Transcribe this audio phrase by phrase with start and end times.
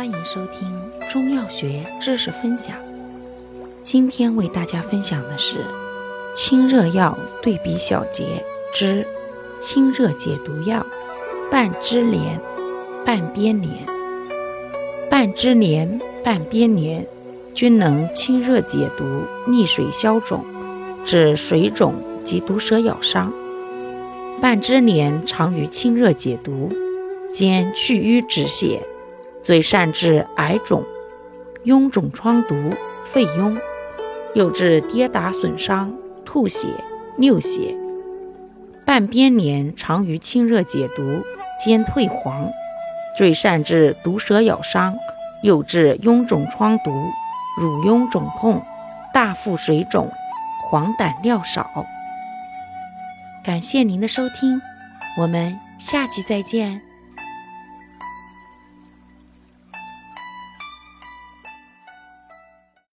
[0.00, 0.66] 欢迎收听
[1.10, 2.74] 中药学知识分享。
[3.82, 5.56] 今天为大家分享的是
[6.34, 8.42] 清热药对比小结
[8.72, 9.06] 之
[9.60, 10.86] 清热解毒药
[11.50, 12.40] 半枝莲、
[13.04, 13.74] 半边莲。
[15.10, 17.06] 半枝莲、半边莲
[17.54, 19.04] 均能清热解毒、
[19.48, 20.42] 利水消肿，
[21.04, 21.92] 治水肿
[22.24, 23.30] 及毒蛇咬伤。
[24.40, 26.70] 半枝莲常于清热解毒，
[27.34, 28.80] 兼去瘀止血。
[29.42, 30.84] 最善治癌肿、
[31.64, 32.54] 臃肿疮毒、
[33.04, 33.56] 肺痈，
[34.34, 35.92] 又治跌打损伤、
[36.24, 36.68] 吐血、
[37.16, 37.76] 尿血。
[38.84, 41.22] 半边莲常于清热解毒，
[41.64, 42.50] 兼退黄，
[43.16, 44.94] 最善治毒蛇咬伤，
[45.42, 46.90] 又治臃肿疮毒、
[47.56, 48.60] 乳痈肿痛、
[49.14, 50.10] 大腹水肿、
[50.68, 51.86] 黄疸尿少。
[53.44, 54.60] 感谢您的收听，
[55.18, 56.89] 我们下期再见。